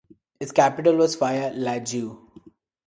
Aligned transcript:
Its 0.39 0.51
capital 0.51 0.95
was 0.97 1.15
Faya-Largeau. 1.15 2.17